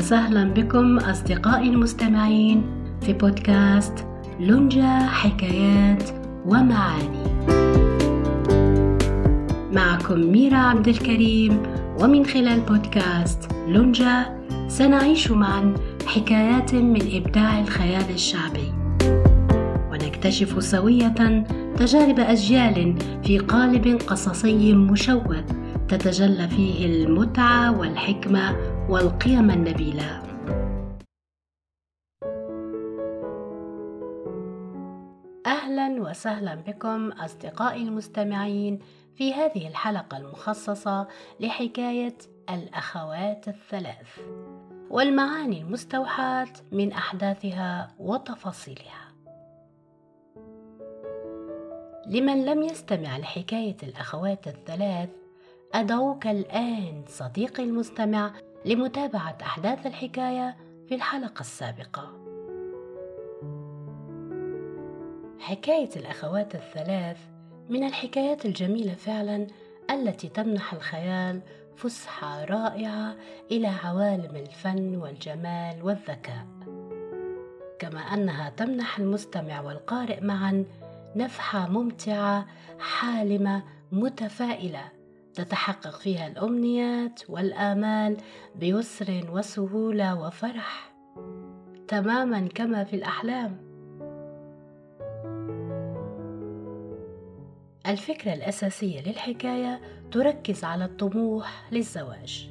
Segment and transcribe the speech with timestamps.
[0.00, 2.62] وسهلا بكم أصدقائي المستمعين
[3.00, 4.06] في بودكاست
[4.40, 6.02] لونجا حكايات
[6.46, 7.26] ومعاني.
[9.72, 11.62] معكم ميرا عبد الكريم
[12.00, 15.74] ومن خلال بودكاست لونجا سنعيش معا
[16.06, 18.72] حكايات من إبداع الخيال الشعبي.
[19.92, 21.44] ونكتشف سوية
[21.76, 22.94] تجارب أجيال
[23.24, 25.34] في قالب قصصي مشوق
[25.88, 30.22] تتجلى فيه المتعة والحكمة والقيم النبيلة.
[35.46, 38.78] أهلا وسهلا بكم أصدقائي المستمعين
[39.14, 41.08] في هذه الحلقة المخصصة
[41.40, 42.16] لحكاية
[42.50, 44.20] الأخوات الثلاث
[44.90, 49.14] والمعاني المستوحاة من أحداثها وتفاصيلها.
[52.06, 55.08] لمن لم يستمع لحكاية الأخوات الثلاث
[55.74, 58.32] أدعوك الآن صديقي المستمع
[58.64, 60.56] لمتابعة أحداث الحكاية
[60.88, 62.20] في الحلقة السابقة.
[65.38, 67.16] حكاية الأخوات الثلاث
[67.68, 69.46] من الحكايات الجميلة فعلا
[69.90, 71.40] التي تمنح الخيال
[71.76, 73.16] فسحة رائعة
[73.50, 76.46] إلى عوالم الفن والجمال والذكاء.
[77.78, 80.64] كما أنها تمنح المستمع والقارئ معا
[81.16, 82.46] نفحة ممتعة
[82.78, 83.62] حالمة
[83.92, 84.99] متفائلة
[85.34, 88.16] تتحقق فيها الأمنيات والآمال
[88.54, 90.92] بيسر وسهولة وفرح
[91.88, 93.70] تماما كما في الأحلام.
[97.86, 99.80] الفكرة الأساسية للحكاية
[100.12, 102.50] تركز على الطموح للزواج.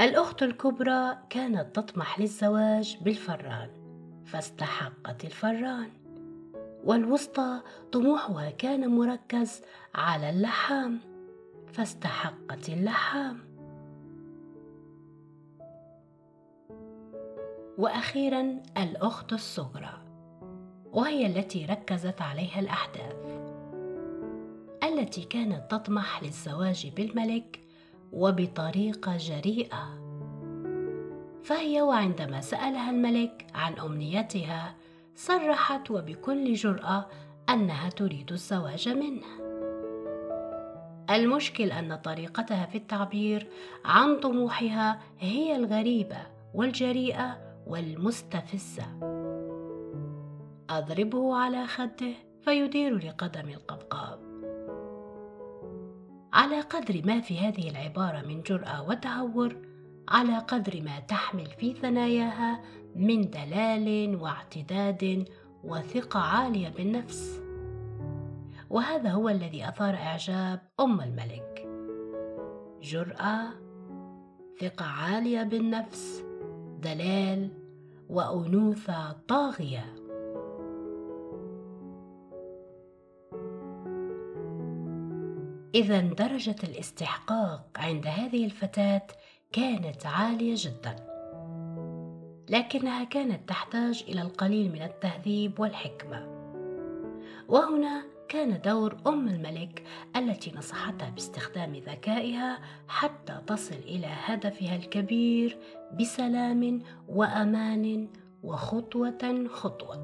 [0.00, 3.70] الأخت الكبرى كانت تطمح للزواج بالفران
[4.24, 5.90] فاستحقت الفران.
[6.84, 7.60] والوسطى
[7.92, 9.62] طموحها كان مركز
[9.94, 11.00] على اللحام
[11.72, 13.38] فاستحقت اللحام.
[17.78, 20.02] وأخيرا الأخت الصغرى
[20.92, 23.16] وهي التي ركزت عليها الأحداث
[24.82, 27.60] التي كانت تطمح للزواج بالملك
[28.12, 29.98] وبطريقة جريئة.
[31.42, 34.74] فهي وعندما سألها الملك عن أمنيتها
[35.18, 37.06] صرحت وبكل جرأة
[37.48, 39.26] أنها تريد الزواج منه.
[41.10, 43.48] المشكل أن طريقتها في التعبير
[43.84, 46.16] عن طموحها هي الغريبة
[46.54, 48.84] والجريئة والمستفزة.
[50.70, 52.12] أضربه على خده
[52.44, 54.18] فيدير لقدم القبقاب.
[56.32, 59.56] على قدر ما في هذه العبارة من جرأة وتهور
[60.08, 62.60] على قدر ما تحمل في ثناياها
[62.96, 65.28] من دلال واعتداد
[65.64, 67.40] وثقة عالية بالنفس.
[68.70, 71.68] وهذا هو الذي أثار إعجاب أم الملك.
[72.82, 73.48] جرأة
[74.60, 76.24] ثقة عالية بالنفس
[76.82, 77.50] دلال
[78.08, 79.94] وأنوثة طاغية.
[85.74, 89.06] اذا درجة الاستحقاق عند هذه الفتاة
[89.52, 90.96] كانت عالية جدا.
[92.48, 96.26] لكنها كانت تحتاج إلى القليل من التهذيب والحكمة.
[97.48, 99.82] وهنا كان دور أم الملك
[100.16, 102.58] التي نصحتها باستخدام ذكائها
[102.88, 105.58] حتى تصل إلى هدفها الكبير
[106.00, 108.08] بسلام وأمان
[108.42, 109.96] وخطوة خطوة.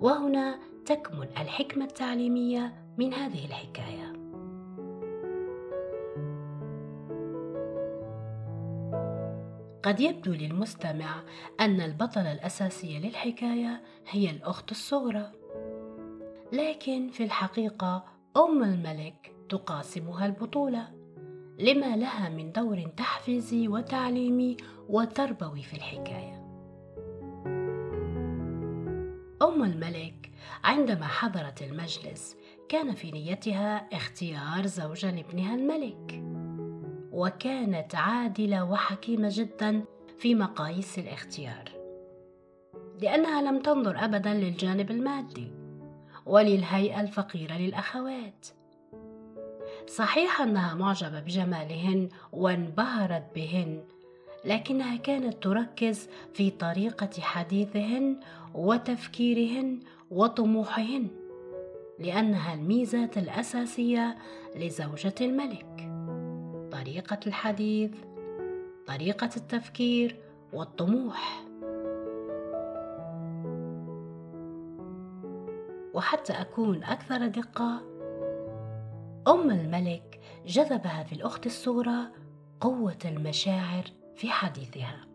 [0.00, 4.13] وهنا تكمن الحكمة التعليمية من هذه الحكاية.
[9.84, 11.22] قد يبدو للمستمع
[11.60, 15.32] أن البطلة الأساسية للحكاية هي الأخت الصغرى
[16.52, 18.04] لكن في الحقيقة
[18.36, 20.88] أم الملك تقاسمها البطولة
[21.58, 24.56] لما لها من دور تحفيزي وتعليمي
[24.88, 26.44] وتربوي في الحكاية.
[29.42, 30.30] أم الملك
[30.64, 32.36] عندما حضرت المجلس
[32.68, 36.34] كان في نيتها اختيار زوجا لابنها الملك
[37.14, 39.84] وكانت عادلة وحكيمة جدا
[40.18, 41.70] في مقاييس الاختيار.
[43.02, 45.52] لأنها لم تنظر ابدا للجانب المادي
[46.26, 48.46] وللهيئة الفقيرة للأخوات.
[49.86, 53.84] صحيح أنها معجبة بجمالهن وانبهرت بهن
[54.44, 58.20] لكنها كانت تركز في طريقة حديثهن
[58.54, 61.08] وتفكيرهن وطموحهن
[61.98, 64.16] لأنها الميزات الأساسية
[64.56, 65.93] لزوجة الملك.
[66.74, 67.90] طريقة الحديث
[68.86, 70.16] طريقة التفكير
[70.52, 71.44] والطموح.
[75.94, 77.82] وحتى أكون أكثر دقة
[79.28, 82.06] أم الملك جذبها في الأخت الصغرى
[82.60, 83.84] قوة المشاعر
[84.16, 85.06] في حديثها.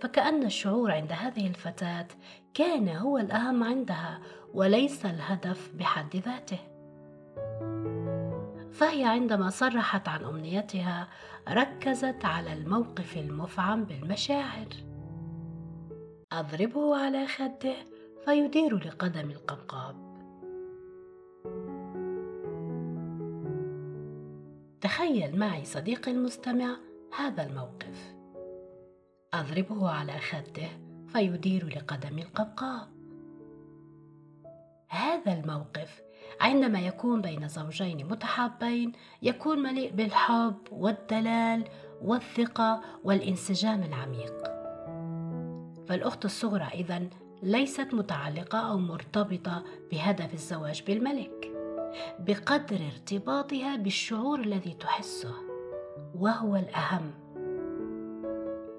[0.00, 2.08] فكأن الشعور عند هذه الفتاة
[2.54, 4.20] كان هو الأهم عندها
[4.54, 6.73] وليس الهدف بحد ذاته.
[8.74, 11.08] فهي عندما صرحت عن أمنيتها
[11.48, 14.68] ركزت على الموقف المفعم بالمشاعر.
[16.32, 17.74] أضربه على خده
[18.24, 20.04] فيدير لقدم القبقاب
[24.80, 26.76] تخيل معي صديقي المستمع
[27.18, 28.14] هذا الموقف.
[29.34, 30.68] أضربه على خده
[31.08, 32.88] فيدير لقدم القبقاب
[34.88, 36.03] هذا الموقف
[36.40, 38.92] عندما يكون بين زوجين متحابين
[39.22, 41.64] يكون مليء بالحب والدلال
[42.02, 44.44] والثقة والانسجام العميق.
[45.88, 47.02] فالأخت الصغرى اذا
[47.42, 51.52] ليست متعلقة أو مرتبطة بهدف الزواج بالملك
[52.18, 55.34] بقدر ارتباطها بالشعور الذي تحسه
[56.14, 57.10] وهو الأهم.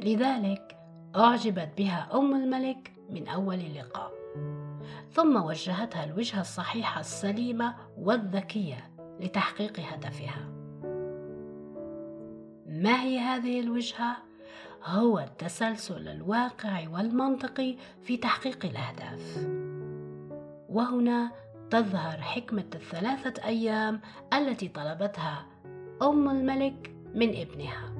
[0.00, 0.76] لذلك
[1.16, 4.12] أعجبت بها أم الملك من أول لقاء
[5.12, 8.90] ثم وجهتها الوجهة الصحيحة السليمة والذكية
[9.20, 10.48] لتحقيق هدفها.
[12.66, 14.16] ما هي هذه الوجهة؟
[14.84, 19.46] هو التسلسل الواقعي والمنطقي في تحقيق الأهداف.
[20.68, 21.30] وهنا
[21.70, 24.00] تظهر حكمة الثلاثة أيام
[24.32, 25.46] التي طلبتها
[26.02, 27.95] أم الملك من ابنها.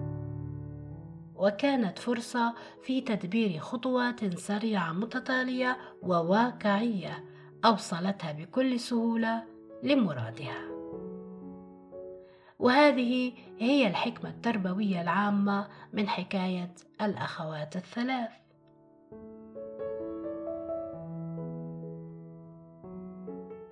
[1.38, 7.24] وكانت فرصة في تدبير خطوات سريعة متتالية وواقعية
[7.64, 9.44] أوصلتها بكل سهولة
[9.82, 10.76] لمرادها.
[12.58, 18.30] وهذه هي الحكمة التربوية العامة من حكاية الأخوات الثلاث.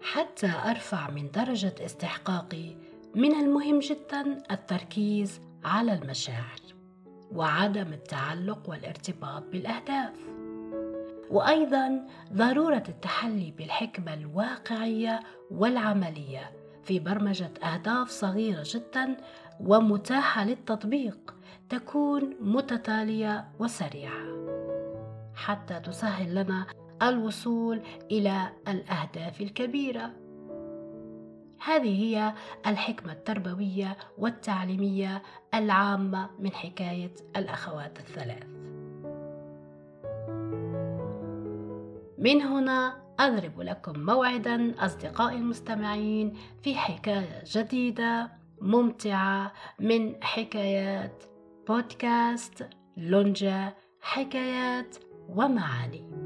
[0.03, 2.77] حتى أرفع من درجة استحقاقي
[3.15, 6.74] من المهم جدا التركيز على المشاعر
[7.35, 10.15] وعدم التعلق والارتباط بالأهداف.
[11.31, 15.21] وأيضا ضرورة التحلي بالحكمة الواقعية
[15.51, 16.53] والعملية
[16.83, 19.17] في برمجة أهداف صغيرة جدا
[19.61, 21.35] ومتاحة للتطبيق
[21.69, 24.25] تكون متتالية وسريعة.
[25.35, 26.67] حتى تسهل لنا
[27.03, 30.11] الوصول إلى الأهداف الكبيرة.
[31.65, 32.35] هذه هي
[32.67, 35.23] الحكمة التربوية والتعليمية
[35.55, 38.45] العامة من حكاية الأخوات الثلاث.
[42.19, 48.31] من هنا أضرب لكم موعدا أصدقائي المستمعين في حكاية جديدة
[48.61, 51.25] ممتعة من حكايات
[51.69, 54.97] بودكاست لونجا حكايات
[55.29, 56.24] ومعاني.